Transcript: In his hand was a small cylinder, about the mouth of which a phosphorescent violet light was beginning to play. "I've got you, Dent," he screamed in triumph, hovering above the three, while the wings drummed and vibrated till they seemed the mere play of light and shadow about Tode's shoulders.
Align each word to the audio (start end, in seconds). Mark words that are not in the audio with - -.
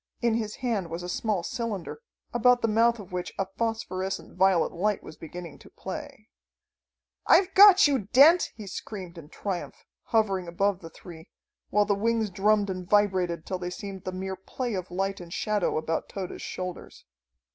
In 0.19 0.33
his 0.33 0.55
hand 0.55 0.89
was 0.89 1.03
a 1.03 1.07
small 1.07 1.43
cylinder, 1.43 2.01
about 2.33 2.63
the 2.63 2.67
mouth 2.67 2.97
of 2.97 3.11
which 3.11 3.31
a 3.37 3.45
phosphorescent 3.55 4.35
violet 4.35 4.71
light 4.71 5.03
was 5.03 5.15
beginning 5.15 5.59
to 5.59 5.69
play. 5.69 6.27
"I've 7.27 7.53
got 7.53 7.87
you, 7.87 8.07
Dent," 8.11 8.49
he 8.55 8.65
screamed 8.65 9.19
in 9.19 9.29
triumph, 9.29 9.85
hovering 10.05 10.47
above 10.47 10.79
the 10.79 10.89
three, 10.89 11.27
while 11.69 11.85
the 11.85 11.93
wings 11.93 12.31
drummed 12.31 12.71
and 12.71 12.89
vibrated 12.89 13.45
till 13.45 13.59
they 13.59 13.69
seemed 13.69 14.03
the 14.03 14.11
mere 14.11 14.35
play 14.35 14.73
of 14.73 14.89
light 14.89 15.19
and 15.19 15.31
shadow 15.31 15.77
about 15.77 16.09
Tode's 16.09 16.41
shoulders. 16.41 17.05